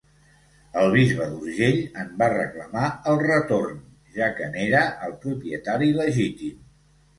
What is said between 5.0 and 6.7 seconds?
el propietari legítim.